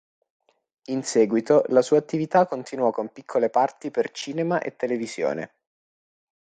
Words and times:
In 0.85 1.03
seguito, 1.03 1.63
la 1.67 1.83
sua 1.83 1.99
attività 1.99 2.47
continuò 2.47 2.89
con 2.89 3.11
piccole 3.11 3.51
parti 3.51 3.91
per 3.91 4.09
cinema 4.09 4.59
e 4.59 4.75
televisione. 4.75 5.53